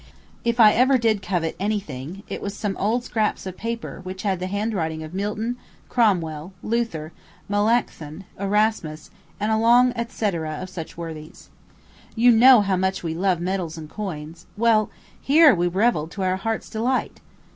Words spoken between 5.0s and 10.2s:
of Milton, Cromwell, Luther, Melancthon, Erasmus, and a long et